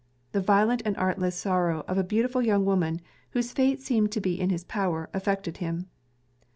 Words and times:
The 0.31 0.41
violent 0.41 0.81
and 0.83 0.97
artless 0.97 1.35
sorrow 1.35 1.85
of 1.87 1.95
a 1.95 2.03
beautiful 2.03 2.41
young 2.41 2.65
woman, 2.65 3.01
whose 3.33 3.51
fate 3.51 3.81
seemed 3.81 4.11
to 4.13 4.19
be 4.19 4.41
in 4.41 4.49
his 4.49 4.63
power, 4.63 5.11
affected 5.13 5.57
him. 5.57 5.89